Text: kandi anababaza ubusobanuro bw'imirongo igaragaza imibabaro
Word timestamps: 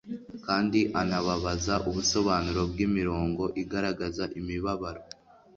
kandi 0.45 0.79
anababaza 1.01 1.75
ubusobanuro 1.89 2.61
bw'imirongo 2.71 3.43
igaragaza 3.63 4.23
imibabaro 4.39 5.01